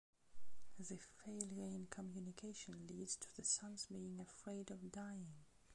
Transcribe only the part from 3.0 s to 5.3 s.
to the son's being afraid of dying.